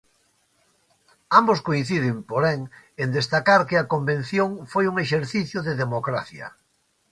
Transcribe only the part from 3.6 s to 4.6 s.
que a Convención